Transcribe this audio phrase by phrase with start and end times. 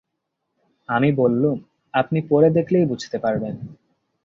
[0.89, 1.57] আমি বললুম,
[1.93, 3.55] আপনি পড়ে দেখলেই বুঝতে পারবেন।